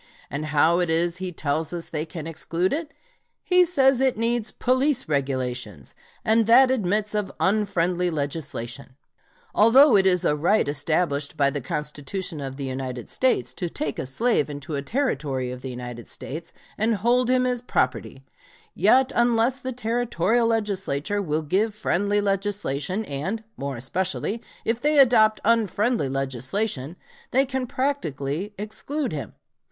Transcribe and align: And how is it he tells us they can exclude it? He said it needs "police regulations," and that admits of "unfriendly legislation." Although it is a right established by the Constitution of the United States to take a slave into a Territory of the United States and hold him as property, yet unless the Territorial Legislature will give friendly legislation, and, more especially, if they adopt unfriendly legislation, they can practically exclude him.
And 0.31 0.45
how 0.47 0.79
is 0.79 1.17
it 1.17 1.17
he 1.19 1.31
tells 1.31 1.71
us 1.71 1.89
they 1.89 2.07
can 2.07 2.25
exclude 2.25 2.73
it? 2.73 2.91
He 3.43 3.63
said 3.63 4.01
it 4.01 4.17
needs 4.17 4.51
"police 4.51 5.07
regulations," 5.07 5.93
and 6.25 6.47
that 6.47 6.71
admits 6.71 7.13
of 7.13 7.31
"unfriendly 7.39 8.09
legislation." 8.09 8.95
Although 9.53 9.95
it 9.95 10.07
is 10.07 10.25
a 10.25 10.35
right 10.35 10.67
established 10.67 11.37
by 11.37 11.51
the 11.51 11.61
Constitution 11.61 12.41
of 12.41 12.55
the 12.55 12.65
United 12.65 13.11
States 13.11 13.53
to 13.53 13.69
take 13.69 13.99
a 13.99 14.07
slave 14.07 14.49
into 14.49 14.73
a 14.73 14.81
Territory 14.81 15.51
of 15.51 15.61
the 15.61 15.69
United 15.69 16.07
States 16.07 16.51
and 16.79 16.95
hold 16.95 17.29
him 17.29 17.45
as 17.45 17.61
property, 17.61 18.25
yet 18.73 19.11
unless 19.15 19.59
the 19.59 19.71
Territorial 19.71 20.47
Legislature 20.47 21.21
will 21.21 21.43
give 21.43 21.75
friendly 21.75 22.19
legislation, 22.19 23.05
and, 23.05 23.43
more 23.55 23.75
especially, 23.75 24.41
if 24.65 24.81
they 24.81 24.97
adopt 24.97 25.39
unfriendly 25.45 26.09
legislation, 26.09 26.95
they 27.29 27.45
can 27.45 27.67
practically 27.67 28.55
exclude 28.57 29.11
him. 29.11 29.33